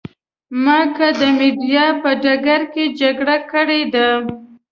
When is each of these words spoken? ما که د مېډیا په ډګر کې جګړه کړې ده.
ما 0.63 0.79
که 0.95 1.07
د 1.19 1.21
مېډیا 1.37 1.85
په 2.01 2.09
ډګر 2.23 2.61
کې 2.73 2.83
جګړه 2.99 3.37
کړې 3.51 3.81
ده. 3.93 4.07